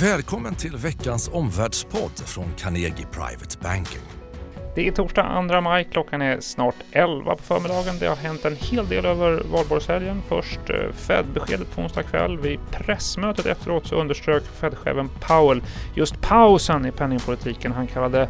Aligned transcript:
Välkommen 0.00 0.54
till 0.54 0.76
veckans 0.76 1.30
omvärldspodd 1.32 2.18
från 2.24 2.44
Carnegie 2.56 3.06
Private 3.12 3.58
Banking. 3.62 4.00
Det 4.74 4.88
är 4.88 4.92
torsdag 4.92 5.48
2 5.50 5.60
maj, 5.60 5.88
klockan 5.92 6.22
är 6.22 6.40
snart 6.40 6.74
11 6.92 7.36
på 7.36 7.42
förmiddagen. 7.42 7.98
Det 8.00 8.06
har 8.06 8.16
hänt 8.16 8.44
en 8.44 8.56
hel 8.56 8.88
del 8.88 9.06
över 9.06 9.42
valborgshelgen. 9.52 10.22
Först 10.28 10.70
eh, 10.70 10.92
Fed-beskedet 10.92 11.74
på 11.74 11.82
onsdag 11.82 12.02
kväll. 12.02 12.38
Vid 12.38 12.58
pressmötet 12.70 13.46
efteråt 13.46 13.86
så 13.86 13.94
underströk 13.94 14.42
Fed-chefen 14.44 15.08
Powell 15.20 15.62
just 15.94 16.20
pausen 16.20 16.86
i 16.86 16.92
penningpolitiken. 16.92 17.72
Han 17.72 17.86
kallade 17.86 18.28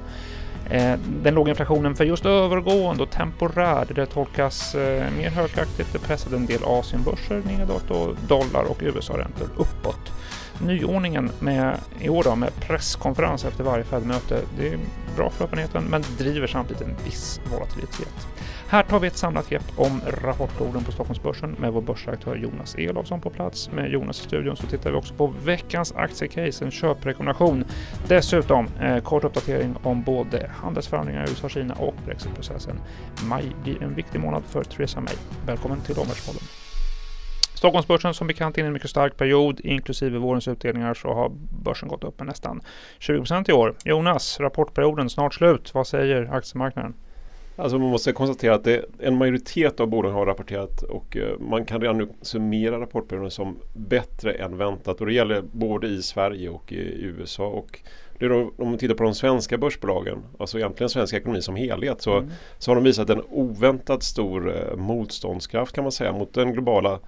eh, 0.70 0.94
den 1.22 1.34
låga 1.34 1.50
inflationen 1.50 1.96
för 1.96 2.04
just 2.04 2.26
övergående 2.26 3.02
och 3.02 3.10
temporär. 3.10 3.86
Det 3.94 4.06
tolkas 4.06 4.74
eh, 4.74 5.12
mer 5.18 5.30
högaktigt. 5.30 5.92
Det 5.92 5.98
pressade 5.98 6.36
en 6.36 6.46
del 6.46 6.60
Asienbörser 6.64 7.42
nedåt 7.46 7.90
och 7.90 8.16
dollar 8.28 8.62
och 8.64 8.78
USA-räntor 8.80 9.48
uppåt 9.56 10.12
nyordningen 10.60 11.30
med, 11.40 11.80
i 12.00 12.08
år 12.08 12.22
då, 12.24 12.36
med 12.36 12.54
presskonferens 12.60 13.44
efter 13.44 13.64
varje 13.64 13.84
Fed-möte, 13.84 14.40
det 14.58 14.68
är 14.68 14.78
bra 15.16 15.30
för 15.30 15.44
öppenheten 15.44 15.84
men 15.84 16.02
driver 16.18 16.46
samtidigt 16.46 16.82
en 16.82 16.96
viss 17.04 17.40
volatilitet. 17.50 18.26
Här 18.68 18.82
tar 18.82 19.00
vi 19.00 19.06
ett 19.06 19.16
samlat 19.16 19.48
grepp 19.48 19.72
om 19.76 20.00
rapportfloden 20.22 20.84
på 20.84 20.92
Stockholmsbörsen 20.92 21.56
med 21.58 21.72
vår 21.72 21.80
börsredaktör 21.80 22.36
Jonas 22.36 22.74
Elofsson 22.74 23.20
på 23.20 23.30
plats. 23.30 23.70
Med 23.70 23.90
Jonas 23.90 24.20
i 24.20 24.22
studion 24.22 24.56
så 24.56 24.66
tittar 24.66 24.90
vi 24.90 24.96
också 24.96 25.14
på 25.14 25.26
veckans 25.44 25.92
aktiecase, 25.92 26.64
en 26.64 26.70
köprekommendation. 26.70 27.64
Dessutom 28.08 28.68
eh, 28.80 28.98
kort 28.98 29.24
uppdatering 29.24 29.76
om 29.82 30.02
både 30.02 30.50
handelsförhandlingar 30.54 31.26
i 31.26 31.30
USA 31.30 31.48
Kina 31.48 31.74
och 31.74 31.94
brexitprocessen. 32.04 32.80
Maj 33.24 33.44
blir 33.62 33.82
en 33.82 33.94
viktig 33.94 34.20
månad 34.20 34.42
för 34.44 34.64
Theresa 34.64 35.00
May. 35.00 35.14
Välkommen 35.46 35.80
till 35.80 35.98
Omvärldspodden. 35.98 36.65
Stockholmsbörsen 37.56 38.14
som 38.14 38.26
bekant 38.26 38.58
in 38.58 38.64
i 38.64 38.66
en 38.66 38.72
mycket 38.72 38.90
stark 38.90 39.16
period, 39.16 39.60
inklusive 39.60 40.18
vårens 40.18 40.48
utdelningar 40.48 40.94
så 40.94 41.14
har 41.14 41.32
börsen 41.62 41.88
gått 41.88 42.04
upp 42.04 42.18
med 42.18 42.26
nästan 42.26 42.60
20 42.98 43.24
i 43.48 43.52
år. 43.52 43.74
Jonas, 43.84 44.40
rapportperioden 44.40 45.10
snart 45.10 45.34
slut. 45.34 45.74
Vad 45.74 45.86
säger 45.86 46.28
aktiemarknaden? 46.32 46.94
Alltså 47.58 47.78
man 47.78 47.90
måste 47.90 48.12
konstatera 48.12 48.54
att 48.54 48.66
en 48.98 49.16
majoritet 49.16 49.80
av 49.80 49.86
bolagen 49.86 50.16
har 50.16 50.26
rapporterat 50.26 50.82
och 50.82 51.16
eh, 51.16 51.38
man 51.38 51.64
kan 51.64 51.80
redan 51.80 51.98
nu 51.98 52.08
summera 52.22 52.80
rapportperioden 52.80 53.30
som 53.30 53.56
bättre 53.74 54.32
än 54.32 54.56
väntat 54.56 55.00
och 55.00 55.06
det 55.06 55.12
gäller 55.12 55.42
både 55.52 55.86
i 55.86 56.02
Sverige 56.02 56.48
och 56.48 56.72
i 56.72 57.02
USA. 57.02 57.46
Och 57.46 57.80
det 58.18 58.28
då, 58.28 58.50
om 58.56 58.68
man 58.68 58.78
tittar 58.78 58.94
på 58.94 59.04
de 59.04 59.14
svenska 59.14 59.58
börsbolagen, 59.58 60.18
alltså 60.38 60.58
egentligen 60.58 60.90
svensk 60.90 61.14
ekonomi 61.14 61.42
som 61.42 61.56
helhet, 61.56 62.02
så, 62.02 62.16
mm. 62.16 62.30
så 62.58 62.70
har 62.70 62.74
de 62.74 62.84
visat 62.84 63.10
en 63.10 63.22
oväntat 63.30 64.02
stor 64.02 64.56
eh, 64.56 64.76
motståndskraft 64.76 65.74
kan 65.74 65.84
man 65.84 65.92
säga 65.92 66.12
mot 66.12 66.34
den 66.34 66.52
globala 66.52 66.98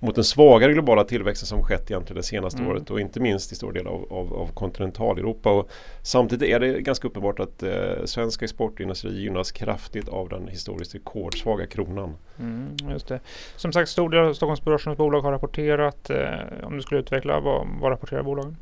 mot 0.00 0.14
den 0.14 0.24
svagare 0.24 0.72
globala 0.72 1.04
tillväxten 1.04 1.46
som 1.46 1.62
skett 1.62 1.90
egentligen 1.90 2.16
det 2.16 2.26
senaste 2.26 2.60
mm. 2.60 2.72
året 2.72 2.90
och 2.90 3.00
inte 3.00 3.20
minst 3.20 3.52
i 3.52 3.54
stor 3.54 3.72
del 3.72 3.86
av, 3.86 4.12
av, 4.12 4.34
av 4.34 4.52
kontinentaleuropa. 4.54 5.52
Och 5.52 5.70
samtidigt 6.02 6.48
är 6.48 6.60
det 6.60 6.80
ganska 6.80 7.08
uppenbart 7.08 7.40
att 7.40 7.62
eh, 7.62 8.04
svensk 8.04 8.42
exportindustri 8.42 9.22
gynnas 9.22 9.52
kraftigt 9.52 10.08
av 10.08 10.28
den 10.28 10.48
historiskt 10.48 10.94
rekordsvaga 10.94 11.66
kronan. 11.66 12.16
Mm, 12.38 12.76
just 12.90 13.08
det. 13.08 13.20
Som 13.56 13.72
sagt, 13.72 13.90
stor 13.90 14.08
del 14.08 14.24
av 14.24 14.34
Stockholmsbörsens 14.34 14.96
bolag 14.98 15.20
har 15.20 15.32
rapporterat. 15.32 16.10
Eh, 16.10 16.28
om 16.62 16.76
du 16.76 16.82
skulle 16.82 17.00
utveckla, 17.00 17.40
vad, 17.40 17.66
vad 17.80 17.90
rapporterar 17.90 18.22
bolagen? 18.22 18.56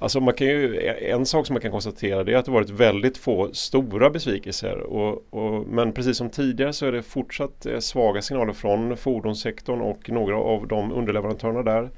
Alltså 0.00 0.20
man 0.20 0.34
kan 0.34 0.46
ju, 0.46 0.80
en 1.00 1.26
sak 1.26 1.46
som 1.46 1.54
man 1.54 1.60
kan 1.60 1.70
konstatera 1.70 2.24
det 2.24 2.32
är 2.32 2.36
att 2.36 2.44
det 2.44 2.50
varit 2.50 2.70
väldigt 2.70 3.18
få 3.18 3.48
stora 3.52 4.10
besvikelser. 4.10 4.78
Och, 4.78 5.24
och, 5.30 5.66
men 5.66 5.92
precis 5.92 6.16
som 6.16 6.30
tidigare 6.30 6.72
så 6.72 6.86
är 6.86 6.92
det 6.92 7.02
fortsatt 7.02 7.66
eh, 7.66 7.78
svaga 7.78 8.22
signaler 8.22 8.52
från 8.52 8.96
fordonssektorn 8.96 9.80
och 9.80 10.10
några 10.10 10.36
av 10.36 10.68
de 10.68 10.92
underleverantörerna 10.92 11.62
där. 11.62 11.90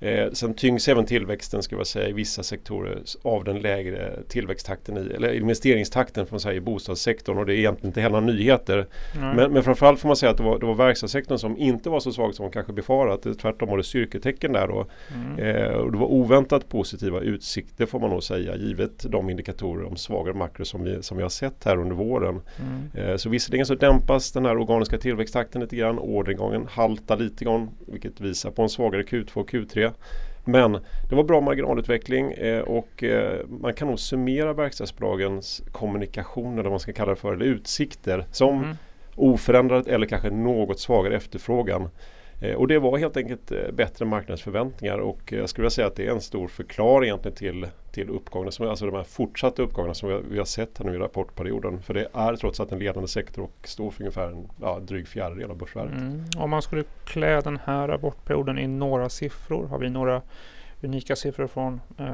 Eh, 0.00 0.32
sen 0.32 0.54
tyngs 0.54 0.88
även 0.88 1.06
tillväxten 1.06 1.62
ska 1.62 1.76
jag 1.76 1.86
säga, 1.86 2.08
i 2.08 2.12
vissa 2.12 2.42
sektorer 2.42 2.98
av 3.22 3.44
den 3.44 3.60
lägre 3.60 4.22
tillväxttakten 4.28 4.98
i, 4.98 5.14
eller 5.14 5.32
investeringstakten 5.32 6.26
får 6.26 6.32
man 6.32 6.40
säga, 6.40 6.54
i 6.54 6.60
bostadssektorn 6.60 7.38
och 7.38 7.46
det 7.46 7.54
är 7.54 7.58
egentligen 7.58 7.88
inte 7.88 8.00
heller 8.00 8.20
nyheter. 8.20 8.86
Mm. 9.16 9.36
Men, 9.36 9.52
men 9.52 9.62
framförallt 9.62 10.00
får 10.00 10.08
man 10.08 10.16
säga 10.16 10.30
att 10.30 10.36
det 10.36 10.42
var, 10.42 10.58
det 10.58 10.66
var 10.66 10.74
verkstadssektorn 10.74 11.38
som 11.38 11.56
inte 11.58 11.90
var 11.90 12.00
så 12.00 12.12
svag 12.12 12.34
som 12.34 12.44
man 12.44 12.52
kanske 12.52 12.72
befarat. 12.72 13.38
Tvärtom 13.38 13.68
var 13.68 13.76
det 13.76 13.82
styrketecken 13.82 14.52
där 14.52 14.70
och, 14.70 14.90
mm. 15.14 15.38
eh, 15.38 15.72
och 15.72 15.92
det 15.92 15.98
var 15.98 16.06
oväntat 16.06 16.68
positiva 16.68 17.20
utsikter 17.20 17.86
får 17.86 18.00
man 18.00 18.10
nog 18.10 18.22
säga 18.22 18.56
givet 18.56 19.06
de 19.08 19.30
indikatorer 19.30 19.84
om 19.84 19.96
svagare 19.96 20.34
makro 20.34 20.64
som 20.64 20.84
vi, 20.84 21.02
som 21.02 21.16
vi 21.16 21.22
har 21.22 21.30
sett 21.30 21.64
här 21.64 21.76
under 21.76 21.96
våren. 21.96 22.40
Mm. 22.60 23.10
Eh, 23.10 23.16
så 23.16 23.28
visserligen 23.28 23.66
så 23.66 23.74
dämpas 23.74 24.32
den 24.32 24.44
här 24.44 24.58
organiska 24.58 24.98
tillväxttakten 24.98 25.60
lite 25.60 25.76
grann. 25.76 25.98
Orderingången 25.98 26.66
haltar 26.70 27.16
lite 27.16 27.44
grann 27.44 27.70
vilket 27.86 28.20
visar 28.20 28.50
på 28.50 28.62
en 28.62 28.68
svagare 28.68 29.02
Q2 29.02 29.36
och 29.36 29.50
Q3. 29.50 29.89
Men 30.44 30.72
det 31.08 31.14
var 31.14 31.24
bra 31.24 31.40
marginalutveckling 31.40 32.32
eh, 32.32 32.60
och 32.60 33.04
eh, 33.04 33.46
man 33.48 33.74
kan 33.74 33.88
nog 33.88 33.98
summera 33.98 34.52
verkstadsbolagens 34.52 35.62
kommunikation 35.72 36.52
eller 36.52 36.62
vad 36.62 36.72
man 36.72 36.80
ska 36.80 36.92
kalla 36.92 37.10
det 37.10 37.16
för, 37.16 37.32
eller 37.32 37.46
utsikter 37.46 38.26
som 38.30 38.64
mm. 38.64 38.76
oförändrat 39.16 39.86
eller 39.86 40.06
kanske 40.06 40.30
något 40.30 40.80
svagare 40.80 41.16
efterfrågan. 41.16 41.88
Eh, 42.40 42.54
och 42.54 42.68
det 42.68 42.78
var 42.78 42.98
helt 42.98 43.16
enkelt 43.16 43.52
eh, 43.52 43.72
bättre 43.72 44.04
marknadsförväntningar 44.04 44.98
och 44.98 45.32
eh, 45.32 45.38
jag 45.38 45.48
skulle 45.48 45.62
vilja 45.62 45.70
säga 45.70 45.86
att 45.86 45.96
det 45.96 46.06
är 46.06 46.10
en 46.10 46.20
stor 46.20 46.48
förklaring 46.48 47.08
egentligen 47.08 47.36
till, 47.36 47.66
till 47.92 48.08
uppgången, 48.08 48.52
som, 48.52 48.68
alltså 48.68 48.86
de 48.86 48.94
här 48.94 49.04
fortsatta 49.04 49.62
uppgångarna 49.62 49.94
som 49.94 50.08
vi, 50.08 50.20
vi 50.30 50.38
har 50.38 50.44
sett 50.44 50.78
här 50.78 50.84
nu 50.84 50.94
i 50.94 50.98
rapportperioden. 50.98 51.82
För 51.82 51.94
det 51.94 52.08
är 52.12 52.36
trots 52.36 52.60
allt 52.60 52.72
en 52.72 52.78
ledande 52.78 53.08
sektor 53.08 53.42
och 53.42 53.68
står 53.68 53.90
för 53.90 54.02
ungefär 54.02 54.28
en 54.28 54.48
ja, 54.60 54.78
dryg 54.78 55.08
fjärdedel 55.08 55.50
av 55.50 55.56
börsvärdet. 55.56 55.92
Mm. 55.92 56.24
Om 56.38 56.50
man 56.50 56.62
skulle 56.62 56.84
klä 57.04 57.40
den 57.40 57.58
här 57.64 57.88
rapportperioden 57.88 58.58
i 58.58 58.66
några 58.66 59.08
siffror, 59.08 59.66
har 59.66 59.78
vi 59.78 59.90
några 59.90 60.22
unika 60.82 61.16
siffror 61.16 61.46
från 61.46 61.80
eh, 61.98 62.06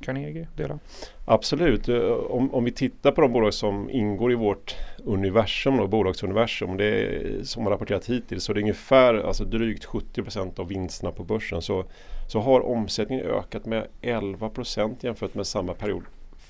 Carnegie 0.00 0.48
dela? 0.56 0.78
Absolut. 1.24 1.88
Eh, 1.88 2.00
om, 2.12 2.54
om 2.54 2.64
vi 2.64 2.70
tittar 2.70 3.12
på 3.12 3.20
de 3.20 3.32
bolag 3.32 3.54
som 3.54 3.90
ingår 3.90 4.32
i 4.32 4.34
vårt 4.34 4.76
universum, 5.04 5.76
då, 5.76 5.86
bolagsuniversum, 5.86 6.76
det 6.76 6.84
är, 6.84 7.44
som 7.44 7.64
har 7.64 7.70
rapporterat 7.70 8.06
hittills, 8.06 8.44
så 8.44 8.52
det 8.52 8.58
är 8.60 8.62
ungefär 8.62 9.14
alltså 9.14 9.44
drygt 9.44 9.86
70% 9.86 10.60
av 10.60 10.68
vinsterna 10.68 11.12
på 11.12 11.24
börsen. 11.24 11.62
Så, 11.62 11.84
så 12.28 12.40
har 12.40 12.60
omsättningen 12.60 13.26
ökat 13.26 13.66
med 13.66 13.86
11% 14.02 14.96
jämfört 15.00 15.34
med 15.34 15.46
samma 15.46 15.74
period 15.74 16.02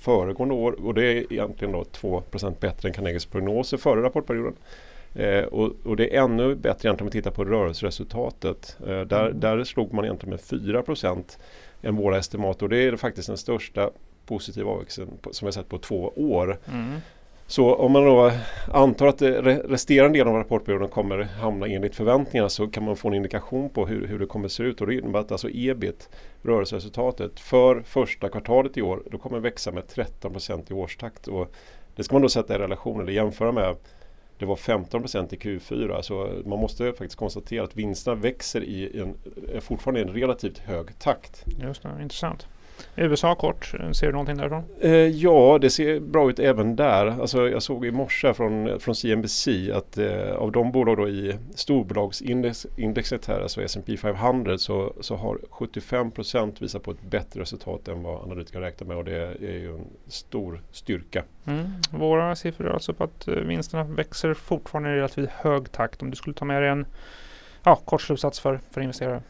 föregående 0.02 0.54
år 0.54 0.86
och 0.86 0.94
det 0.94 1.04
är 1.04 1.32
egentligen 1.32 1.72
då 1.72 1.82
2% 1.82 2.60
bättre 2.60 2.88
än 2.88 2.94
Carnegies 2.94 3.26
prognoser 3.26 3.76
före 3.76 4.02
rapportperioden. 4.02 4.54
Eh, 5.14 5.44
och, 5.44 5.72
och, 5.84 5.96
det 5.96 6.16
är 6.16 6.22
ännu 6.22 6.54
bättre 6.54 6.88
egentligen 6.88 7.00
om 7.00 7.06
vi 7.06 7.10
tittar 7.10 7.30
på 7.30 7.44
rörelseresultatet. 7.44 8.76
Eh, 8.80 9.00
där, 9.00 9.26
mm. 9.26 9.40
där 9.40 9.64
slog 9.64 9.92
man 9.94 10.04
egentligen 10.04 10.30
med 10.30 10.40
4% 10.40 11.38
än 11.82 11.96
våra 11.96 12.18
estimat 12.18 12.62
och 12.62 12.68
det 12.68 12.78
är 12.78 12.96
faktiskt 12.96 13.28
den 13.28 13.36
största 13.36 13.90
positiva 14.26 14.70
avväxten 14.70 15.08
som 15.30 15.46
vi 15.46 15.46
har 15.46 15.52
sett 15.52 15.68
på 15.68 15.78
två 15.78 16.12
år. 16.16 16.58
Mm. 16.72 17.00
Så 17.46 17.74
om 17.74 17.92
man 17.92 18.04
då 18.04 18.32
antar 18.72 19.06
att 19.06 19.22
resterande 19.22 20.18
delen 20.18 20.34
av 20.34 20.38
rapportperioden 20.38 20.88
kommer 20.88 21.22
hamna 21.22 21.66
enligt 21.66 21.94
förväntningarna 21.94 22.48
så 22.48 22.68
kan 22.68 22.84
man 22.84 22.96
få 22.96 23.08
en 23.08 23.14
indikation 23.14 23.70
på 23.70 23.86
hur, 23.86 24.06
hur 24.06 24.18
det 24.18 24.26
kommer 24.26 24.48
se 24.48 24.62
ut. 24.62 24.80
Och 24.80 24.86
det 24.86 24.94
innebär 24.94 25.20
att 25.20 25.32
alltså 25.32 25.48
ebit, 25.52 26.08
rörelseresultatet, 26.42 27.40
för 27.40 27.82
första 27.82 28.28
kvartalet 28.28 28.76
i 28.76 28.82
år, 28.82 29.02
då 29.10 29.18
kommer 29.18 29.40
växa 29.40 29.72
med 29.72 29.84
13% 29.84 30.70
i 30.70 30.74
årstakt. 30.74 31.28
Och 31.28 31.52
det 31.96 32.04
ska 32.04 32.14
man 32.14 32.22
då 32.22 32.28
sätta 32.28 32.54
i 32.54 32.58
relation 32.58 33.00
eller 33.00 33.12
jämföra 33.12 33.52
med 33.52 33.76
det 34.42 34.46
var 34.46 34.56
15% 34.56 35.34
i 35.34 35.36
Q4. 35.36 35.88
Så 35.88 35.94
alltså, 35.94 36.48
man 36.48 36.58
måste 36.58 36.92
faktiskt 36.92 37.16
konstatera 37.16 37.64
att 37.64 37.76
vinsterna 37.76 38.14
växer 38.14 38.64
i 38.64 39.00
en, 39.00 39.14
fortfarande 39.60 40.00
i 40.00 40.02
en 40.02 40.12
relativt 40.12 40.58
hög 40.58 40.98
takt. 40.98 41.44
Just 41.62 41.82
det, 41.82 42.02
intressant. 42.02 42.46
USA 42.96 43.34
kort, 43.34 43.74
ser 43.92 44.06
du 44.06 44.12
någonting 44.12 44.36
därifrån? 44.36 44.62
Eh, 44.80 44.90
ja, 44.90 45.58
det 45.60 45.70
ser 45.70 46.00
bra 46.00 46.30
ut 46.30 46.38
även 46.38 46.76
där. 46.76 47.06
Alltså, 47.06 47.48
jag 47.48 47.62
såg 47.62 47.86
i 47.86 47.90
morse 47.90 48.34
från, 48.34 48.80
från 48.80 48.94
CNBC 48.94 49.48
att 49.74 49.98
eh, 49.98 50.32
av 50.32 50.52
de 50.52 50.72
bolag 50.72 50.96
då 50.96 51.08
i 51.08 51.36
storbolagsindexet 51.54 53.26
här, 53.26 53.40
alltså 53.40 53.62
S&P 53.62 53.96
500 53.96 54.58
så, 54.58 54.92
så 55.00 55.16
har 55.16 55.38
75% 55.50 56.52
visat 56.60 56.82
på 56.82 56.90
ett 56.90 57.02
bättre 57.02 57.40
resultat 57.40 57.88
än 57.88 58.02
vad 58.02 58.22
analytiker 58.22 58.60
räknar 58.60 58.88
med 58.88 58.96
och 58.96 59.04
det 59.04 59.16
är 59.16 59.58
ju 59.58 59.74
en 59.74 59.86
stor 60.06 60.62
styrka. 60.70 61.24
Mm. 61.46 61.70
Våra 61.90 62.36
siffror 62.36 62.66
är 62.66 62.72
alltså 62.72 62.94
på 62.94 63.04
att 63.04 63.28
eh, 63.28 63.34
vinsterna 63.34 63.84
växer 63.84 64.34
fortfarande 64.34 64.90
i 64.90 64.92
relativt 64.92 65.30
hög 65.30 65.72
takt. 65.72 66.02
Om 66.02 66.10
du 66.10 66.16
skulle 66.16 66.34
ta 66.34 66.44
med 66.44 66.62
dig 66.62 66.70
en 66.70 66.86
ja, 67.62 67.76
kort 67.76 68.02
slutsats 68.02 68.40
för, 68.40 68.60
för 68.70 68.80
investerare? 68.80 69.22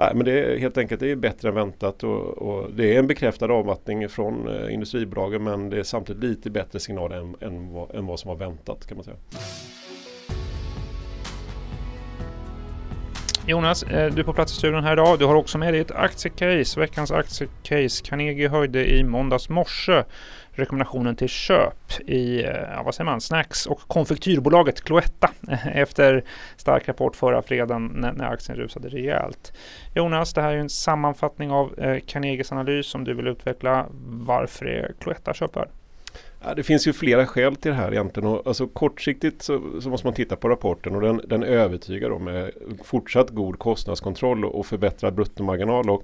Nej, 0.00 0.10
men 0.14 0.24
det 0.24 0.32
är 0.32 0.58
helt 0.58 0.78
enkelt 0.78 1.00
det 1.00 1.10
är 1.10 1.16
bättre 1.16 1.48
än 1.48 1.54
väntat 1.54 2.04
och, 2.04 2.38
och 2.38 2.70
det 2.72 2.94
är 2.94 2.98
en 2.98 3.06
bekräftad 3.06 3.52
avmattning 3.52 4.08
från 4.08 4.48
eh, 4.48 4.74
industribolagen 4.74 5.44
men 5.44 5.70
det 5.70 5.78
är 5.78 5.82
samtidigt 5.82 6.22
lite 6.22 6.50
bättre 6.50 6.80
signal 6.80 7.12
än, 7.12 7.36
än, 7.40 7.72
vad, 7.72 7.94
än 7.94 8.06
vad 8.06 8.20
som 8.20 8.28
var 8.28 8.36
väntat 8.36 8.86
kan 8.86 8.96
man 8.96 9.04
säga. 9.04 9.16
Jonas, 13.46 13.82
eh, 13.82 14.12
du 14.14 14.20
är 14.20 14.24
på 14.24 14.32
plats 14.32 14.52
i 14.52 14.56
studion 14.56 14.84
här 14.84 14.92
idag. 14.92 15.18
Du 15.18 15.24
har 15.24 15.34
också 15.34 15.58
med 15.58 15.74
dig 15.74 15.80
ett 15.80 15.90
aktiecase, 15.90 16.80
veckans 16.80 17.10
aktiecase. 17.10 18.04
Carnegie 18.04 18.48
höjde 18.48 18.86
i 18.96 19.04
måndags 19.04 19.48
morse 19.48 20.04
rekommendationen 20.58 21.16
till 21.16 21.28
köp 21.28 22.00
i 22.06 22.44
eh, 22.44 22.50
ja 22.50 22.82
vad 22.84 22.94
säger 22.94 23.10
man, 23.10 23.20
snacks 23.20 23.66
och 23.66 23.80
konfektyrbolaget 23.80 24.80
Cloetta 24.80 25.30
eh, 25.48 25.76
efter 25.76 26.24
stark 26.56 26.88
rapport 26.88 27.16
förra 27.16 27.42
fredagen 27.42 27.92
när, 27.94 28.12
när 28.12 28.24
aktien 28.24 28.58
rusade 28.58 28.88
rejält. 28.88 29.52
Jonas, 29.94 30.34
det 30.34 30.42
här 30.42 30.52
är 30.52 30.58
en 30.58 30.68
sammanfattning 30.68 31.50
av 31.50 31.78
eh, 31.78 31.98
Carnegies 32.06 32.52
analys 32.52 32.86
som 32.86 33.04
du 33.04 33.14
vill 33.14 33.26
utveckla. 33.26 33.86
Varför 34.06 34.66
är 34.66 34.92
Cloetta 35.00 35.34
köpvärd? 35.34 35.68
Ja, 36.44 36.54
det 36.54 36.62
finns 36.62 36.86
ju 36.86 36.92
flera 36.92 37.26
skäl 37.26 37.56
till 37.56 37.70
det 37.70 37.76
här 37.76 37.92
egentligen. 37.92 38.28
Och, 38.28 38.46
alltså, 38.46 38.66
kortsiktigt 38.66 39.42
så, 39.42 39.80
så 39.80 39.88
måste 39.88 40.06
man 40.06 40.14
titta 40.14 40.36
på 40.36 40.48
rapporten 40.48 40.94
och 40.94 41.00
den, 41.00 41.20
den 41.26 41.42
övertygar 41.42 42.10
om 42.10 42.28
eh, 42.28 42.46
fortsatt 42.84 43.30
god 43.30 43.58
kostnadskontroll 43.58 44.44
och 44.44 44.66
förbättrad 44.66 45.14
bruttomarginal. 45.14 45.90
Och 45.90 46.02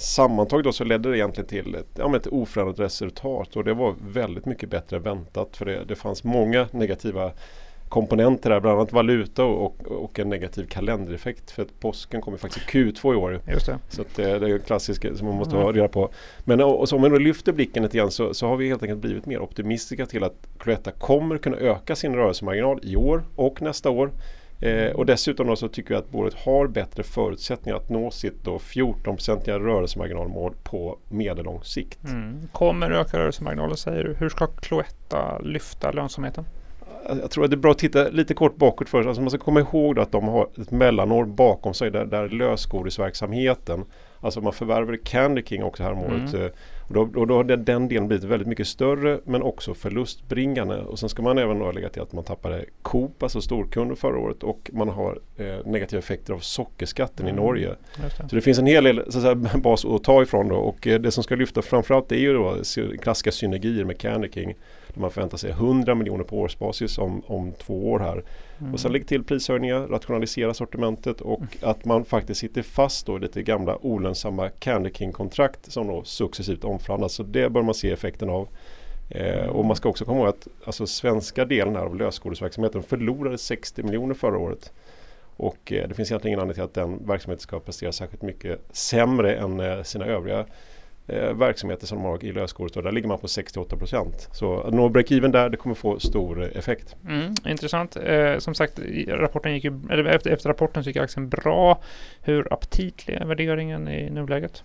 sammantaget 0.00 0.64
då 0.64 0.72
så 0.72 0.84
ledde 0.84 1.10
det 1.10 1.18
egentligen 1.18 1.48
till 1.48 1.74
ett, 1.74 1.88
ja, 1.94 2.16
ett 2.16 2.26
oförändrat 2.26 2.78
resultat 2.78 3.56
och 3.56 3.64
det 3.64 3.74
var 3.74 3.94
väldigt 4.12 4.46
mycket 4.46 4.70
bättre 4.70 4.96
än 4.96 5.02
väntat 5.02 5.56
för 5.56 5.64
det, 5.64 5.84
det 5.84 5.94
fanns 5.94 6.24
många 6.24 6.68
negativa 6.72 7.32
komponenter 7.90 8.50
där, 8.50 8.60
bland 8.60 8.78
annat 8.78 8.92
valuta 8.92 9.44
och, 9.44 9.86
och 9.86 10.18
en 10.18 10.28
negativ 10.28 10.66
kalendereffekt. 10.66 11.50
För 11.50 11.62
att 11.62 11.80
påsken 11.80 12.20
kommer 12.20 12.38
faktiskt 12.38 12.74
i 12.74 12.78
Q2 12.78 13.12
i 13.12 13.16
år. 13.16 13.40
Just 13.48 13.66
det. 13.66 13.78
Så 13.88 14.04
det, 14.16 14.38
det 14.38 14.50
är 14.50 14.54
en 14.54 14.60
klassisk 14.60 15.06
som 15.16 15.26
man 15.26 15.36
måste 15.36 15.54
mm. 15.54 15.64
ha 15.64 15.72
reda 15.72 15.88
på. 15.88 16.10
Men 16.44 16.60
och, 16.60 16.80
och 16.80 16.88
så 16.88 16.96
om 16.96 17.02
man 17.02 17.24
lyfter 17.24 17.52
blicken 17.52 17.82
lite 17.82 17.96
grann 17.96 18.10
så, 18.10 18.34
så 18.34 18.46
har 18.46 18.56
vi 18.56 18.68
helt 18.68 18.82
enkelt 18.82 19.00
blivit 19.00 19.26
mer 19.26 19.40
optimistiska 19.40 20.06
till 20.06 20.24
att 20.24 20.46
Cloetta 20.58 20.90
kommer 20.90 21.38
kunna 21.38 21.56
öka 21.56 21.96
sin 21.96 22.14
rörelsemarginal 22.14 22.80
i 22.82 22.96
år 22.96 23.22
och 23.36 23.62
nästa 23.62 23.90
år. 23.90 24.10
Eh, 24.60 24.92
och 24.92 25.06
dessutom 25.06 25.46
då 25.46 25.56
så 25.56 25.68
tycker 25.68 25.94
jag 25.94 25.98
att 25.98 26.10
bolaget 26.10 26.38
har 26.38 26.66
bättre 26.66 27.02
förutsättningar 27.02 27.76
att 27.76 27.88
nå 27.88 28.10
sitt 28.10 28.44
14-procentiga 28.44 29.58
rörelsemarginalmål 29.58 30.54
på 30.62 30.98
medellång 31.08 31.64
sikt. 31.64 32.04
Mm. 32.04 32.48
Kommer 32.52 32.90
öka 32.90 33.18
rörelsemarginalen 33.18 33.76
säger 33.76 34.04
du. 34.04 34.14
Hur 34.14 34.28
ska 34.28 34.46
Cloetta 34.46 35.38
lyfta 35.38 35.92
lönsamheten? 35.92 36.44
jag 37.22 37.30
tror 37.30 37.44
att 37.44 37.50
det 37.50 37.54
är 37.54 37.58
bra 37.58 37.70
att 37.70 37.78
titta 37.78 38.08
lite 38.08 38.34
kort 38.34 38.56
bakåt 38.56 38.88
först. 38.88 39.06
Alltså 39.06 39.22
man 39.22 39.30
ska 39.30 39.38
komma 39.38 39.60
ihåg 39.60 39.98
att 39.98 40.12
de 40.12 40.28
har 40.28 40.48
ett 40.60 40.70
mellanår 40.70 41.24
bakom 41.24 41.74
sig 41.74 41.90
där, 41.90 42.04
där 42.04 42.28
lösgodisverksamheten 42.28 43.84
Alltså 44.20 44.40
man 44.40 44.52
förvärvade 44.52 44.98
Candy 44.98 45.42
King 45.42 45.62
också 45.62 45.82
här 45.82 45.92
om 45.92 45.98
året. 45.98 46.34
Mm. 46.34 46.46
Eh, 46.46 46.50
och 46.88 46.94
då, 46.94 47.20
och 47.20 47.26
då 47.26 47.36
har 47.36 47.44
den 47.44 47.88
delen 47.88 48.08
blivit 48.08 48.24
väldigt 48.24 48.48
mycket 48.48 48.66
större 48.66 49.20
men 49.24 49.42
också 49.42 49.74
förlustbringande. 49.74 50.76
Och 50.76 50.98
sen 50.98 51.08
ska 51.08 51.22
man 51.22 51.38
även 51.38 51.58
då 51.58 51.72
lägga 51.72 51.88
till 51.88 52.02
att 52.02 52.12
man 52.12 52.24
tappade 52.24 52.64
Coop, 52.82 53.22
alltså 53.22 53.40
storkunder 53.40 53.94
förra 53.94 54.18
året 54.18 54.42
och 54.42 54.70
man 54.72 54.88
har 54.88 55.18
eh, 55.36 55.66
negativa 55.66 55.98
effekter 55.98 56.32
av 56.32 56.38
sockerskatten 56.38 57.26
mm. 57.26 57.38
i 57.38 57.42
Norge. 57.42 57.68
Det. 57.96 58.28
Så 58.28 58.36
det 58.36 58.40
finns 58.40 58.58
en 58.58 58.66
hel 58.66 58.84
del 58.84 59.12
så 59.12 59.28
att 59.28 59.38
bas 59.62 59.84
att 59.84 60.04
ta 60.04 60.22
ifrån 60.22 60.48
då 60.48 60.56
och 60.56 60.86
eh, 60.86 61.00
det 61.00 61.10
som 61.10 61.24
ska 61.24 61.34
lyfta 61.34 61.62
framförallt 61.62 62.12
är 62.12 62.16
ju 62.16 62.32
då 62.32 62.56
klassiska 63.02 63.32
synergier 63.32 63.84
med 63.84 63.98
Candy 63.98 64.28
King. 64.30 64.54
Där 64.94 65.00
man 65.00 65.10
förväntar 65.10 65.38
sig 65.38 65.50
100 65.50 65.94
miljoner 65.94 66.24
på 66.24 66.38
årsbasis 66.38 66.98
om, 66.98 67.22
om 67.26 67.52
två 67.52 67.90
år 67.90 67.98
här. 67.98 68.24
Mm. 68.58 68.74
Och 68.74 68.80
sen 68.80 68.92
lägger 68.92 69.06
till 69.06 69.24
prishöjningar, 69.24 69.80
rationalisera 69.80 70.54
sortimentet 70.54 71.20
och 71.20 71.38
mm. 71.38 71.50
att 71.60 71.84
man 71.84 72.04
faktiskt 72.04 72.40
sitter 72.40 72.62
fast 72.62 73.06
då 73.06 73.16
i 73.16 73.20
lite 73.20 73.42
gamla 73.42 73.84
olönsamma 73.84 74.48
Candy 74.48 74.90
King-kontrakt 74.90 75.72
som 75.72 75.86
då 75.86 76.04
successivt 76.04 76.64
omförhandlas. 76.64 77.12
Så 77.12 77.22
det 77.22 77.50
bör 77.50 77.62
man 77.62 77.74
se 77.74 77.90
effekten 77.90 78.30
av. 78.30 78.48
Eh, 79.10 79.46
och 79.46 79.64
man 79.64 79.76
ska 79.76 79.88
också 79.88 80.04
komma 80.04 80.18
ihåg 80.18 80.28
att 80.28 80.48
alltså, 80.64 80.86
svenska 80.86 81.44
delen 81.44 81.76
av 81.76 81.96
lösgodisverksamheten 81.96 82.82
förlorade 82.82 83.38
60 83.38 83.82
miljoner 83.82 84.14
förra 84.14 84.38
året. 84.38 84.72
Och 85.36 85.72
eh, 85.72 85.88
det 85.88 85.94
finns 85.94 86.10
egentligen 86.10 86.32
ingen 86.32 86.40
anledning 86.40 86.54
till 86.54 86.64
att 86.64 86.74
den 86.74 87.06
verksamheten 87.06 87.40
ska 87.40 87.60
prestera 87.60 87.92
särskilt 87.92 88.22
mycket 88.22 88.60
sämre 88.70 89.36
än 89.36 89.60
eh, 89.60 89.82
sina 89.82 90.04
övriga 90.04 90.46
eh, 91.12 91.34
verksamheter 91.34 91.86
som 91.86 91.98
de 91.98 92.04
har 92.04 92.24
i 92.24 92.32
lösgodis. 92.32 92.72
Där 92.72 92.92
ligger 92.92 93.08
man 93.08 93.18
på 93.18 93.28
68 93.28 93.76
procent. 93.76 94.28
Så 94.32 94.60
att 94.60 94.74
nå 94.74 94.88
break-even 94.88 95.32
där, 95.32 95.48
det 95.48 95.56
kommer 95.56 95.74
få 95.74 96.00
stor 96.00 96.56
effekt. 96.56 96.96
Mm, 97.08 97.34
intressant. 97.46 97.96
Eh, 97.96 98.38
som 98.38 98.54
sagt, 98.54 98.78
rapporten 99.08 99.54
gick 99.54 99.64
ju, 99.64 99.80
eller 99.90 100.04
efter, 100.04 100.30
efter 100.30 100.48
rapporten 100.48 100.84
så 100.84 100.90
gick 100.90 100.96
aktien 100.96 101.28
bra. 101.28 101.82
Hur 102.22 102.52
aptitlig 102.52 103.16
är 103.16 103.24
värderingen 103.24 103.88
i 103.88 104.10
nuläget? 104.10 104.64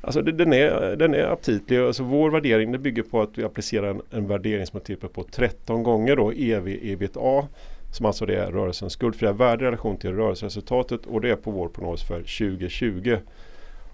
Alltså 0.00 0.22
det, 0.22 0.32
den, 0.32 0.52
är, 0.52 0.96
den 0.96 1.14
är 1.14 1.24
aptitlig. 1.24 1.78
Alltså 1.78 2.02
vår 2.02 2.30
värdering 2.30 2.72
det 2.72 2.78
bygger 2.78 3.02
på 3.02 3.22
att 3.22 3.38
vi 3.38 3.44
applicerar 3.44 3.90
en, 3.90 4.02
en 4.10 4.26
värderingsmultipel 4.26 5.08
på 5.08 5.22
13 5.22 5.82
gånger 5.82 6.16
då 6.16 6.32
EV 6.32 6.68
ebitda 6.68 7.48
som 7.94 8.06
alltså 8.06 8.26
det 8.26 8.36
är 8.36 8.52
rörelsens 8.52 8.92
skuldfria 8.92 9.32
värde 9.32 9.64
i 9.64 9.66
relation 9.66 9.96
till 9.96 10.12
rörelseresultatet 10.12 11.06
och 11.06 11.20
det 11.20 11.30
är 11.30 11.36
på 11.36 11.50
vår 11.50 11.68
prognos 11.68 12.08
för 12.08 12.16
2020. 12.16 13.16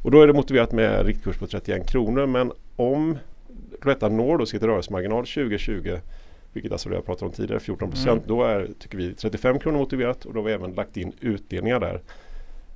Och 0.03 0.11
då 0.11 0.23
är 0.23 0.27
det 0.27 0.33
motiverat 0.33 0.73
med 0.73 1.07
riktkurs 1.07 1.39
på 1.39 1.47
31 1.47 1.89
kronor 1.89 2.27
men 2.27 2.53
om 2.77 3.19
detta 3.85 4.09
når 4.09 4.39
då 4.39 4.47
sitt 4.47 4.63
rörelsemarginal 4.63 5.27
2020 5.27 5.99
vilket 6.53 6.73
alltså 6.73 6.93
jag 6.93 7.07
pratade 7.07 7.27
om 7.27 7.33
tidigare, 7.33 7.61
14 7.61 7.91
procent, 7.91 8.27
mm. 8.27 8.29
då 8.29 8.45
är, 8.45 8.69
tycker 8.79 8.99
vi 8.99 9.15
35 9.15 9.59
kronor 9.59 9.79
motiverat 9.79 10.25
och 10.25 10.35
då 10.35 10.41
har 10.41 10.45
vi 10.45 10.53
även 10.53 10.73
lagt 10.73 10.97
in 10.97 11.13
utdelningar 11.21 11.81
där. 11.81 12.01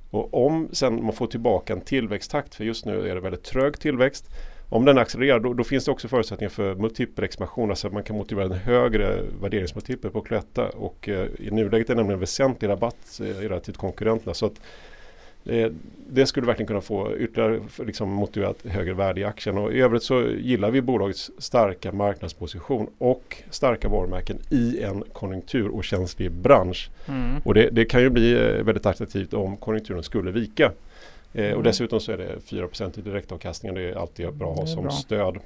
Och 0.09 0.45
om 0.45 0.69
sen 0.71 1.03
man 1.03 1.13
får 1.13 1.27
tillbaka 1.27 1.73
en 1.73 1.81
tillväxttakt, 1.81 2.55
för 2.55 2.63
just 2.63 2.85
nu 2.85 3.09
är 3.09 3.15
det 3.15 3.21
väldigt 3.21 3.43
trög 3.43 3.79
tillväxt, 3.79 4.29
om 4.69 4.85
den 4.85 4.97
accelererar 4.97 5.39
då, 5.39 5.53
då, 5.53 5.63
finns 5.63 5.85
det 5.85 5.91
också 5.91 6.07
förutsättningar 6.07 6.49
för 6.49 6.75
multipelexpansion, 6.75 7.69
alltså 7.69 7.87
att 7.87 7.93
man 7.93 8.03
kan 8.03 8.17
motivera 8.17 8.45
en 8.45 8.51
högre 8.51 9.21
värderingsmultipel 9.41 10.11
på 10.11 10.21
Cloetta 10.21 10.69
och 10.69 11.09
eh, 11.09 11.27
i 11.39 11.51
nuläget 11.51 11.89
är 11.89 11.95
det 11.95 12.01
nämligen 12.01 12.19
väsentlig 12.19 12.69
rabatt 12.69 13.19
eh, 13.21 13.25
relativt 13.25 13.77
konkurrenterna. 13.77 14.33
Så 14.33 14.45
att 14.45 14.61
det, 15.45 15.73
det, 16.09 16.25
skulle 16.25 16.47
verkligen 16.47 16.67
kunna 16.67 16.81
få 16.81 17.17
ytterligare 17.17 17.59
liksom, 17.85 18.09
motiverat 18.09 18.65
högre 18.65 18.93
värde 18.93 19.21
i 19.21 19.23
aktien. 19.23 19.57
Och 19.57 19.73
I 19.73 19.81
övrigt 19.81 20.03
så 20.03 20.21
gillar 20.21 20.71
vi 20.71 20.81
bolagets 20.81 21.31
starka 21.37 21.91
marknadsposition 21.91 22.89
och 22.97 23.37
starka 23.49 23.89
varumärken 23.89 24.37
i 24.49 24.81
en 24.81 25.03
konjunkturokänslig 25.13 26.31
bransch. 26.31 26.89
Mm. 27.07 27.41
Och 27.43 27.53
det, 27.53 27.69
det, 27.69 27.85
kan 27.85 28.01
ju 28.01 28.09
bli 28.09 28.33
eh, 28.33 28.63
väldigt 28.63 28.85
attraktivt 28.85 29.33
om 29.33 29.57
konjunkturen 29.57 30.03
skulle 30.03 30.31
vika. 30.31 30.71
Eh, 31.33 31.45
mm. 31.45 31.57
Och 31.57 31.63
dessutom 31.63 31.99
så 31.99 32.11
är 32.11 32.17
det 32.17 32.39
4 32.45 32.67
i 32.97 33.01
direktavkastning. 33.01 33.73
Det 33.73 33.81
är 33.81 33.95
alltid 33.95 34.33
bra 34.33 34.51
att 34.51 34.59
ha 34.59 34.67
som 34.67 34.83
bra. 34.83 34.91
stöd. 34.91 35.37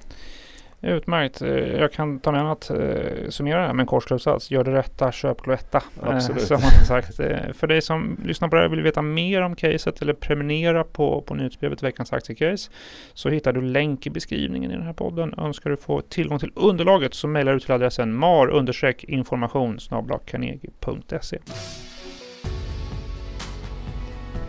Utmärkt. 0.82 1.42
Eh, 1.42 1.50
jag 1.58 1.92
kan 1.92 2.20
ta 2.20 2.32
med 2.32 2.44
mig 2.44 2.52
att 2.52 2.70
eh, 2.70 3.30
summera 3.30 3.60
det 3.62 3.68
här 3.68 3.74
med 3.74 3.84
en 3.84 3.88
kort 3.88 4.04
slutsats. 4.04 4.52
Gör 4.52 4.64
det 4.64 4.72
rätta, 4.72 5.12
köp 5.12 5.42
Cloetta. 5.42 5.78
Eh, 5.78 6.10
Absolut. 6.10 6.42
som 6.42 6.62
man 6.62 6.72
sagt. 6.72 7.16
För 7.58 7.68
dig 7.68 7.82
som 7.82 8.18
lyssnar 8.26 8.48
på 8.48 8.56
det 8.56 8.62
här 8.62 8.68
och 8.68 8.74
vill 8.74 8.82
veta 8.82 9.02
mer 9.02 9.42
om 9.42 9.56
caset 9.56 10.02
eller 10.02 10.14
prenumerera 10.14 10.84
på, 10.84 11.22
på 11.22 11.34
nyhetsbrevet 11.34 11.84
Veckans 11.84 12.14
aktiecase 12.14 12.72
så 13.14 13.30
hittar 13.30 13.54
du 13.54 13.62
länk 13.62 14.08
i 14.08 14.10
beskrivningen 14.10 14.72
i 14.72 14.74
den 14.74 14.84
här 14.84 14.94
podden. 14.94 15.34
Önskar 15.38 15.70
du 15.70 15.78
få 15.78 16.02
tillgång 16.02 16.40
till 16.40 16.52
underlaget 16.56 17.14
så 17.14 17.28
mejlar 17.28 17.54
du 17.54 17.60
till 17.60 17.72
adressen 17.72 18.14
mar-information. 18.14 19.80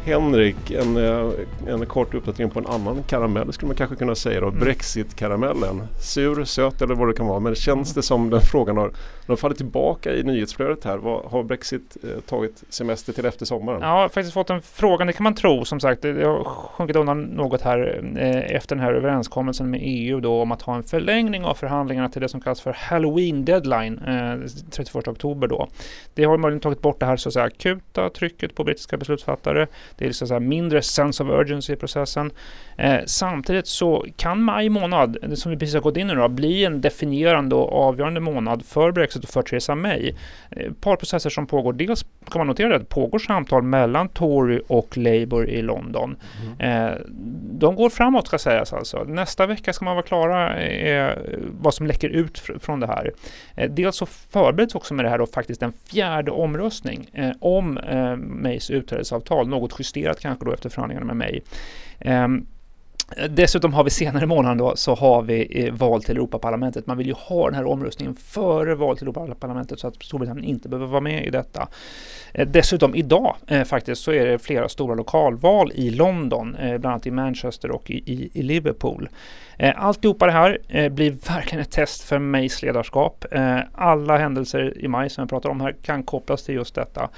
Henrik, 0.05 0.70
en, 0.70 0.97
eh, 0.97 1.31
en 1.67 1.87
kort 1.87 2.14
uppdatering 2.14 2.50
på 2.50 2.58
en 2.58 2.67
annan 2.67 3.02
karamell 3.02 3.52
skulle 3.52 3.67
man 3.67 3.76
kanske 3.76 3.97
kunna 3.97 4.14
säga 4.14 4.41
då. 4.41 4.49
Mm. 4.49 4.61
Brexit-karamellen. 4.61 5.82
Sur, 6.00 6.44
söt 6.44 6.82
eller 6.82 6.94
vad 6.94 7.09
det 7.09 7.14
kan 7.14 7.26
vara. 7.26 7.40
Men 7.40 7.54
känns 7.54 7.95
det 7.95 8.02
som 8.02 8.30
den 8.30 8.40
frågan 8.40 8.76
har, 8.76 8.92
har 9.26 9.37
fallit 9.37 9.57
tillbaka 9.57 10.14
i 10.14 10.23
nyhetsflödet 10.23 10.85
här? 10.85 10.97
Vad, 10.97 11.25
har 11.25 11.42
Brexit 11.42 11.97
eh, 12.02 12.21
tagit 12.21 12.64
semester 12.69 13.12
till 13.12 13.26
efter 13.26 13.47
sommaren? 13.47 13.80
Ja, 13.83 13.87
jag 13.88 14.02
har 14.02 14.09
faktiskt 14.09 14.35
fått 14.35 14.50
en 14.50 14.62
fråga, 14.62 15.04
det 15.04 15.12
kan 15.12 15.25
man 15.25 15.35
tro 15.35 15.64
som 15.64 15.80
sagt. 15.80 16.02
Det 16.02 16.25
har 16.25 16.45
sjunkit 16.45 16.97
undan 16.97 17.23
något 17.23 17.62
här 17.62 18.02
eh, 18.16 18.57
efter 18.57 18.76
den 18.76 18.85
här 18.85 18.92
överenskommelsen 18.92 19.71
med 19.71 19.80
EU 19.83 20.21
då 20.21 20.42
om 20.42 20.52
att 20.52 20.62
ha 20.62 20.76
en 20.76 20.83
förlängning 20.83 21.45
av 21.45 21.54
förhandlingarna 21.54 22.09
till 22.09 22.23
det 22.23 22.28
som 22.28 22.40
kallas 22.40 22.61
för 22.61 22.73
Halloween 22.73 23.45
deadline, 23.45 23.99
eh, 23.99 24.49
31 24.71 25.09
oktober 25.09 25.47
då. 25.47 25.69
Det 26.14 26.25
har 26.25 26.38
möjligen 26.38 26.61
tagit 26.61 26.83
bort 26.83 27.00
det 27.00 27.07
här 27.07 27.16
så 27.16 27.28
att 27.28 27.33
säga 27.33 27.45
akuta 27.45 28.11
trycket 28.11 28.54
på 28.54 28.64
brittiska 28.64 28.97
beslutsfattare. 28.97 29.66
Det 29.97 30.06
är 30.06 30.12
så 30.12 30.25
att 30.25 30.28
säga 30.28 30.40
mindre 30.40 30.82
sense 30.82 31.23
of 31.23 31.30
urgency 31.30 31.73
i 31.73 31.76
processen. 31.76 32.30
Eh, 32.76 33.00
samtidigt 33.06 33.66
så 33.66 34.06
kan 34.16 34.42
maj 34.42 34.68
månad, 34.68 35.16
som 35.35 35.50
vi 35.50 35.59
precis 35.59 35.75
har 35.75 35.80
gått 35.80 35.97
in 35.97 36.11
i 36.11 36.14
då, 36.14 36.28
bli 36.28 36.64
en 36.64 36.80
definierande 36.80 37.54
och 37.54 37.73
avgörande 37.73 38.20
månad 38.20 38.64
för 38.64 38.92
Brexit 38.92 39.25
och 39.25 39.30
för 39.30 39.42
Theresa 39.42 39.75
May. 39.75 40.09
Ett 40.50 40.66
eh, 40.66 40.73
par 40.73 40.97
processer 40.97 41.30
som 41.30 41.47
pågår. 41.47 41.73
Dels 41.73 42.02
kan 42.02 42.38
man 42.40 42.47
notera 42.47 42.75
att 42.75 42.80
det 42.80 42.88
pågår 42.88 43.18
samtal 43.18 43.62
mellan 43.62 44.09
Tory 44.09 44.61
och 44.66 44.97
Labour 44.97 45.49
i 45.49 45.62
London. 45.62 46.16
Mm. 46.61 46.88
Eh, 46.88 46.99
de 47.52 47.75
går 47.75 47.90
framåt 47.90 48.26
ska 48.26 48.38
sägas 48.38 48.73
alltså. 48.73 49.04
Nästa 49.04 49.47
vecka 49.47 49.73
ska 49.73 49.85
man 49.85 49.97
vara 49.97 50.06
klara 50.06 50.56
eh, 50.61 51.18
vad 51.61 51.75
som 51.75 51.87
läcker 51.87 52.09
ut 52.09 52.38
fr 52.38 52.59
från 52.61 52.80
det 52.80 52.87
här. 52.87 53.12
Eh, 53.54 53.70
dels 53.70 53.97
så 53.97 54.06
förbereds 54.06 54.75
också 54.75 54.94
med 54.94 55.04
det 55.04 55.09
här 55.09 55.18
då 55.18 55.26
faktiskt 55.26 55.62
en 55.62 55.73
fjärde 55.73 56.30
omröstning 56.30 57.11
eh, 57.12 57.30
om 57.40 57.80
Mays 58.18 58.70
utträdesavtal, 58.70 59.49
något 59.49 59.73
justerat 59.80 60.20
kanske 60.20 60.44
då 60.44 60.52
efter 60.52 60.68
förhandlingarna 60.68 61.14
med 61.14 61.16
mig. 61.16 61.42
Um, 62.25 62.46
Dessutom 63.30 63.75
har 63.75 63.84
vi 63.84 63.90
senare 63.90 64.25
i 64.25 64.26
månaden 64.26 64.58
då 64.58 64.76
så 64.76 64.94
har 64.94 65.22
vi 65.22 65.64
eh, 65.64 65.75
val 65.75 66.02
till 66.02 66.16
Europaparlamentet. 66.16 66.87
Man 66.87 66.96
vill 66.96 67.06
ju 67.06 67.12
ha 67.12 67.46
den 67.46 67.54
här 67.54 67.64
omröstningen 67.64 68.14
före 68.14 68.75
val 68.75 68.96
till 68.96 69.08
Europaparlamentet 69.08 69.80
så 69.80 69.87
att 69.87 70.02
Storbritannien 70.02 70.44
inte 70.44 70.68
behöver 70.68 70.87
vara 70.87 71.00
med 71.00 71.26
i 71.26 71.30
detta. 71.30 71.68
Eh, 72.34 72.49
dessutom 72.49 72.94
idag 72.94 73.37
eh, 73.46 73.64
faktiskt 73.64 74.02
så 74.02 74.12
är 74.12 74.26
det 74.26 74.38
flera 74.38 74.68
stora 74.68 74.94
lokalval 74.94 75.72
i 75.75 75.90
London, 75.90 76.54
eh, 76.54 76.68
bland 76.68 76.87
annat 76.87 77.06
i 77.06 77.10
Manchester 77.10 77.70
och 77.70 77.90
i, 77.90 77.94
i, 77.94 78.30
i 78.32 78.42
Liverpool. 78.42 79.08
Alltihopa 79.76 80.26
det 80.26 80.32
här 80.32 80.58
blir 80.88 81.10
verkligen 81.10 81.62
ett 81.62 81.70
test 81.70 82.02
för 82.02 82.18
Mays 82.18 82.62
ledarskap. 82.62 83.25
Alla 83.72 84.18
händelser 84.18 84.78
i 84.78 84.88
maj 84.88 85.10
som 85.10 85.22
jag 85.22 85.28
pratar 85.28 85.50
om 85.50 85.60
här 85.60 85.76
kan 85.82 86.02
kopplas 86.02 86.42
till 86.42 86.54
just 86.54 86.75
detta 86.75 87.08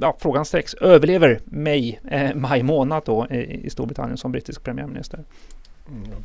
ja, 0.00 0.16
frågan 0.20 0.44
sträcks. 0.44 0.74
överlever 0.74 1.40
May 1.44 1.98
eh, 2.10 2.34
maj 2.34 2.62
månad 2.62 3.02
då 3.06 3.26
i 3.26 3.70
Storbritannien 3.70 4.16
som 4.16 4.32
brittisk 4.32 4.64
premiärminister? 4.64 5.24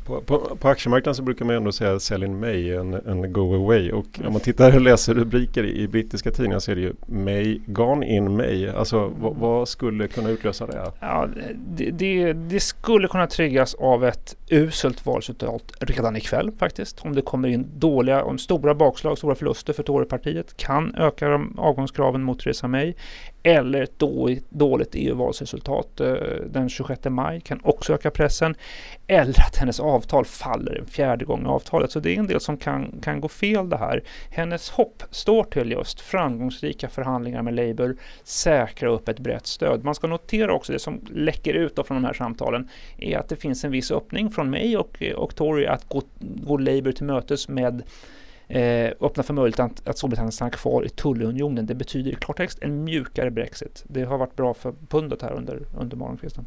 På, 0.04 0.20
på, 0.20 0.38
på, 0.38 0.68
aktiemarknaden 0.68 1.14
så 1.14 1.22
brukar 1.22 1.44
man 1.44 1.56
ändå 1.56 1.72
säga 1.72 2.00
sell 2.00 2.22
in 2.22 2.40
May 2.40 2.72
en, 2.72 2.94
en 2.94 3.32
go 3.32 3.54
away 3.54 3.92
och 3.92 4.06
om 4.26 4.32
man 4.32 4.40
tittar 4.40 4.74
och 4.74 4.80
läser 4.80 5.14
rubriker 5.14 5.64
i, 5.64 5.82
i 5.82 5.88
brittiska 5.88 6.30
tidningar 6.30 6.58
så 6.58 6.70
är 6.70 6.74
det 6.74 6.80
ju 6.80 6.92
May 7.06 7.60
gone 7.66 8.06
in 8.06 8.36
May. 8.36 8.68
Alltså 8.68 9.12
vad, 9.18 9.36
vad 9.36 9.68
skulle 9.68 10.08
kunna 10.08 10.30
utlösa 10.30 10.66
det? 10.66 10.92
Ja, 11.00 11.28
det, 11.56 11.90
det, 11.90 12.32
det, 12.32 12.60
skulle 12.60 13.08
kunna 13.08 13.26
triggas 13.26 13.74
av 13.74 14.04
ett 14.04 14.36
uselt 14.50 15.06
valresultat 15.06 15.72
redan 15.80 16.16
ikväll 16.16 16.52
faktiskt. 16.58 17.00
Om 17.04 17.14
det 17.14 17.22
kommer 17.22 17.48
in 17.48 17.66
dåliga, 17.74 18.24
om 18.24 18.38
stora 18.38 18.74
bakslag, 18.74 19.18
stora 19.18 19.34
förluster 19.34 19.72
för 19.72 19.82
Torypartiet 19.82 20.56
kan 20.56 20.94
öka 20.94 21.28
de 21.28 21.58
avgångskraven 21.58 22.22
mot 22.22 22.40
Theresa 22.40 22.68
May 22.68 22.94
eller 23.46 23.82
ett 23.82 23.98
dåligt 24.48 24.94
EU-valsresultat 24.94 26.00
eh, 26.00 26.14
den 26.46 26.68
26 26.68 27.00
maj 27.04 27.40
kan 27.40 27.60
också 27.62 27.94
öka 27.94 28.10
pressen. 28.10 28.54
Eller 29.06 29.40
att 29.40 29.56
hennes 29.56 29.80
avtal 29.80 30.24
faller 30.24 30.78
en 30.78 30.86
fjärde 30.86 31.24
gång 31.24 31.42
i 31.42 31.46
avtalet. 31.46 31.90
Så 31.90 32.00
det 32.00 32.14
är 32.14 32.18
en 32.18 32.26
del 32.26 32.40
som 32.40 32.56
kan, 32.56 33.00
kan 33.02 33.20
gå 33.20 33.28
fel 33.28 33.68
det 33.68 33.76
här. 33.76 34.02
Hennes 34.30 34.70
hopp 34.70 35.02
står 35.10 35.44
till 35.44 35.70
just 35.70 36.00
framgångsrika 36.00 36.88
förhandlingar 36.88 37.42
med 37.42 37.54
Labour, 37.54 37.96
säkra 38.24 38.90
upp 38.90 39.08
ett 39.08 39.18
brett 39.18 39.46
stöd. 39.46 39.84
Man 39.84 39.94
ska 39.94 40.06
notera 40.06 40.52
också 40.52 40.72
det 40.72 40.78
som 40.78 41.00
läcker 41.10 41.54
ut 41.54 41.74
från 41.74 42.02
de 42.02 42.04
här 42.04 42.12
samtalen 42.12 42.68
är 42.98 43.18
att 43.18 43.28
det 43.28 43.36
finns 43.36 43.64
en 43.64 43.70
viss 43.70 43.90
öppning 43.90 44.30
från 44.30 44.50
mig 44.50 44.76
och, 44.76 45.02
och 45.16 45.34
Tory 45.34 45.66
att 45.66 45.88
gå, 45.88 46.02
gå 46.18 46.56
Labour 46.56 46.92
till 46.92 47.06
mötes 47.06 47.48
med 47.48 47.82
eh, 48.48 48.92
öppna 49.00 49.22
för 49.22 49.34
möjligheten 49.34 49.66
att, 49.66 49.88
att 49.88 49.98
Storbritannien 49.98 50.32
stannar 50.32 50.50
kvar 50.50 50.84
i 50.84 50.88
tullunionen. 50.88 51.66
Det 51.66 51.74
betyder 51.74 52.10
i 52.10 52.14
klartext 52.14 52.58
en 52.62 52.84
mjukare 52.84 53.30
Brexit. 53.30 53.84
Det 53.88 54.04
har 54.04 54.18
varit 54.18 54.36
bra 54.36 54.54
för 54.54 54.74
pundet 54.88 55.22
här 55.22 55.32
under, 55.32 55.62
under 55.78 55.96
morgonkvisten. 55.96 56.44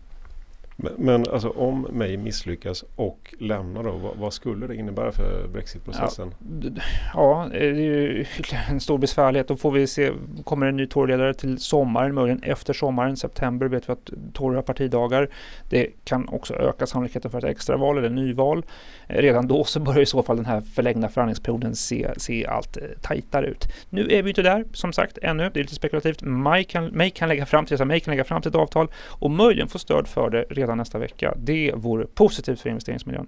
Men, 0.81 0.93
men 0.97 1.25
alltså 1.27 1.49
om 1.49 1.87
May 1.91 2.17
misslyckas 2.17 2.85
och 2.95 3.35
lämnar 3.39 3.83
då, 3.83 3.91
vad, 3.91 4.17
vad 4.17 4.33
skulle 4.33 4.67
det 4.67 4.75
innebära 4.75 5.11
för 5.11 5.47
Brexitprocessen? 5.47 6.33
Ja, 6.73 6.81
ja, 7.13 7.47
det 7.51 7.65
är 7.65 7.73
ju 7.73 8.25
en 8.69 8.79
stor 8.79 8.97
besvärlighet. 8.97 9.47
Då 9.47 9.57
får 9.57 9.71
vi 9.71 9.87
se, 9.87 10.11
kommer 10.43 10.67
en 10.67 10.77
ny 10.77 10.87
Toryledare 10.87 11.33
till 11.33 11.59
sommaren, 11.59 12.15
möjligen 12.15 12.43
efter 12.43 12.73
sommaren, 12.73 13.17
september 13.17 13.67
vet 13.67 13.89
vi 13.89 13.93
att 13.93 14.09
Tory 14.33 14.55
har 14.55 14.61
partidagar. 14.61 15.29
Det 15.69 15.87
kan 16.03 16.27
också 16.29 16.53
öka 16.53 16.87
sannolikheten 16.87 17.31
för 17.31 17.37
ett 17.37 17.43
extraval 17.43 17.97
eller 17.97 18.09
nyval. 18.09 18.65
Eh, 19.07 19.21
redan 19.21 19.47
då 19.47 19.63
så 19.63 19.79
börjar 19.79 20.01
i 20.01 20.05
så 20.05 20.23
fall 20.23 20.35
den 20.35 20.45
här 20.45 20.61
förlängda 20.61 21.09
förhandlingsperioden 21.09 21.75
se, 21.75 22.09
se 22.17 22.45
allt 22.45 22.77
eh, 22.77 22.83
tajtare 23.01 23.47
ut. 23.47 23.67
Nu 23.89 24.07
är 24.09 24.23
vi 24.23 24.29
inte 24.29 24.41
där, 24.41 24.65
som 24.73 24.93
sagt, 24.93 25.17
ännu. 25.21 25.49
Det 25.53 25.59
är 25.59 25.63
lite 25.63 25.75
spekulativt. 25.75 26.21
May 26.21 26.63
kan, 26.63 26.97
May 26.97 27.09
kan 27.09 27.29
lägga 27.29 27.45
fram 27.45 27.65
till, 27.65 27.85
May 27.85 27.99
kan 27.99 28.11
lägga 28.11 28.23
fram 28.23 28.41
till 28.41 28.49
ett 28.49 28.55
avtal 28.55 28.87
och 29.07 29.31
möjligen 29.31 29.67
få 29.67 29.79
stöd 29.79 30.07
för 30.07 30.29
det 30.29 30.45
redan 30.49 30.68
redan 30.69 30.77
nästa 30.77 30.99
vecka. 30.99 31.33
Det 31.37 31.73
vore 31.75 32.05
positivt 32.05 32.59
för 32.59 32.69
investeringsmiljön. 32.69 33.27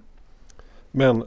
Men 0.90 1.24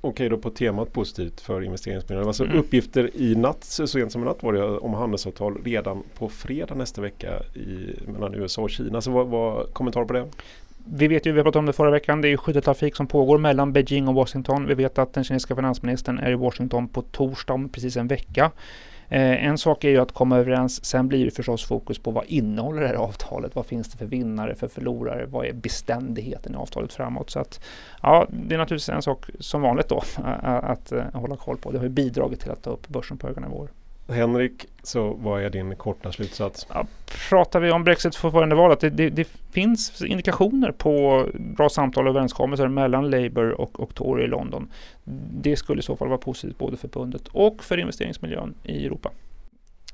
okej 0.00 0.28
då 0.28 0.38
på 0.38 0.50
temat 0.50 0.92
positivt 0.92 1.40
för 1.40 1.62
investeringsmiljön. 1.62 2.26
Alltså 2.26 2.44
mm. 2.44 2.58
uppgifter 2.58 3.10
i 3.16 3.34
natt, 3.34 3.64
så 3.64 3.86
sent 3.86 4.12
som 4.12 4.22
i 4.22 4.24
natt 4.24 4.42
var 4.42 4.52
det 4.52 4.64
om 4.64 4.94
handelsavtal 4.94 5.58
redan 5.64 6.02
på 6.18 6.28
fredag 6.28 6.74
nästa 6.74 7.02
vecka 7.02 7.42
i, 7.54 7.94
mellan 8.12 8.34
USA 8.34 8.62
och 8.62 8.70
Kina. 8.70 9.00
Så 9.00 9.10
vad, 9.10 9.26
vad 9.26 9.72
kommentar 9.72 10.04
på 10.04 10.12
det? 10.12 10.26
Vi 10.84 11.08
vet 11.08 11.26
ju, 11.26 11.32
vi 11.32 11.42
pratade 11.42 11.58
om 11.58 11.66
det 11.66 11.72
förra 11.72 11.90
veckan, 11.90 12.20
det 12.20 12.28
är 12.28 12.36
skytteltrafik 12.36 12.96
som 12.96 13.06
pågår 13.06 13.38
mellan 13.38 13.72
Beijing 13.72 14.08
och 14.08 14.14
Washington. 14.14 14.66
Vi 14.66 14.74
vet 14.74 14.98
att 14.98 15.14
den 15.14 15.24
kinesiska 15.24 15.56
finansministern 15.56 16.18
är 16.18 16.30
i 16.30 16.34
Washington 16.34 16.88
på 16.88 17.02
torsdag 17.02 17.54
om 17.54 17.68
precis 17.68 17.96
en 17.96 18.08
vecka. 18.08 18.50
Eh, 19.10 19.44
en 19.46 19.58
sak 19.58 19.84
är 19.84 19.88
ju 19.88 19.98
att 19.98 20.12
komma 20.12 20.38
överens. 20.38 20.84
Sen 20.84 21.08
blir 21.08 21.24
det 21.24 21.30
förstås 21.30 21.64
fokus 21.64 21.98
på 21.98 22.10
vad 22.10 22.24
innehåller 22.26 22.80
det 22.80 22.88
här 22.88 22.94
avtalet? 22.94 23.54
Vad 23.54 23.66
finns 23.66 23.88
det 23.88 23.98
för 23.98 24.06
vinnare, 24.06 24.54
för 24.54 24.68
förlorare? 24.68 25.26
Vad 25.26 25.46
är 25.46 25.52
beständigheten 25.52 26.54
i 26.54 26.56
avtalet 26.56 26.92
framåt? 26.92 27.30
Så 27.30 27.38
att 27.38 27.60
ja, 28.02 28.26
det 28.30 28.54
är 28.54 28.58
naturligtvis 28.58 28.88
en 28.88 29.02
sak 29.02 29.30
som 29.40 29.62
vanligt 29.62 29.88
då 29.88 29.96
att, 30.16 30.64
att, 30.64 30.92
att 30.92 31.14
hålla 31.14 31.36
koll 31.36 31.56
på. 31.56 31.70
Det 31.70 31.78
har 31.78 31.84
ju 31.84 31.90
bidragit 31.90 32.40
till 32.40 32.50
att 32.50 32.62
ta 32.62 32.70
upp 32.70 32.88
börsen 32.88 33.18
på 33.18 33.26
höga 33.26 33.40
nivåer. 33.40 33.68
Henrik, 34.10 34.66
så 34.82 35.12
vad 35.12 35.42
är 35.42 35.50
din 35.50 35.76
korta 35.76 36.12
slutsats? 36.12 36.66
Ja, 36.74 36.86
pratar 37.28 37.60
vi 37.60 37.70
om 37.70 37.84
Brexit 37.84 38.16
förförande 38.16 38.54
valet, 38.54 38.80
det, 38.80 38.90
det, 38.90 39.10
det, 39.10 39.28
finns 39.52 40.02
indikationer 40.02 40.72
på 40.72 41.26
bra 41.34 41.68
samtal 41.68 42.06
och 42.06 42.10
överenskommelser 42.10 42.68
mellan 42.68 43.10
Labour 43.10 43.60
och, 43.60 43.80
och 43.80 43.94
Tory 43.94 44.24
i 44.24 44.26
London. 44.26 44.68
Det 45.32 45.56
skulle 45.56 45.80
i 45.80 45.82
så 45.82 45.96
fall 45.96 46.08
vara 46.08 46.18
positivt 46.18 46.58
både 46.58 46.76
för 46.76 46.88
pundet 46.88 47.28
och 47.32 47.64
för 47.64 47.78
investeringsmiljön 47.78 48.54
i 48.62 48.86
Europa. 48.86 49.10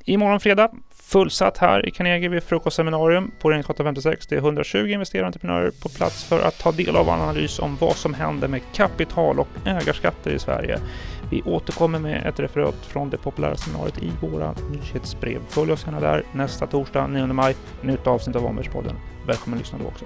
Imorgon 0.09 0.41
fredag, 0.41 0.71
fullsatt 0.91 1.59
här 1.59 1.89
i 1.89 1.91
Carnegie 1.91 2.29
vid 2.29 2.43
frukostseminarium 2.43 3.31
på 3.41 3.49
Regeringsgatan 3.49 3.87
56. 3.87 4.27
Det 4.27 4.35
är 4.35 4.39
120 4.39 4.79
investerare 4.79 5.23
och 5.23 5.27
entreprenörer 5.27 5.71
på 5.71 5.89
plats 5.89 6.25
för 6.25 6.41
att 6.41 6.59
ta 6.59 6.73
del 6.73 6.97
av 6.97 7.09
analys 7.09 7.59
om 7.59 7.77
vad 7.81 7.97
som 7.97 8.15
händer 8.15 8.49
med 8.49 8.61
kapital 8.75 9.41
och 9.41 9.49
ägarskatter 9.65 10.31
i 10.31 10.39
Sverige. 10.39 10.81
Vi 11.31 11.43
återkommer 11.43 11.99
med 11.99 12.27
ett 12.27 12.41
referat 12.41 12.87
från 12.87 13.11
det 13.11 13.17
populära 13.17 13.57
seminariet 13.57 14.03
i 14.03 14.11
våra 14.21 14.55
nyhetsbrev. 14.71 15.41
Följ 15.49 15.73
oss 15.73 15.85
gärna 15.87 16.01
där 16.01 16.23
nästa 16.33 16.67
torsdag 16.67 17.07
9 17.07 17.27
maj. 17.27 17.57
Nytt 17.83 18.07
avsnitt 18.07 18.37
av 18.37 18.47
Omvärldspodden. 18.47 18.97
Välkommen 19.27 19.59
att 19.59 19.65
lyssna 19.65 19.79
då 19.79 19.87
också. 19.87 20.05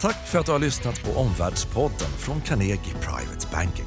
Tack 0.00 0.28
för 0.28 0.38
att 0.38 0.46
du 0.46 0.52
har 0.52 0.58
lyssnat 0.58 1.04
på 1.04 1.20
Omvärldspodden 1.20 2.10
från 2.18 2.40
Carnegie 2.40 2.94
Private 3.00 3.46
Banking. 3.52 3.86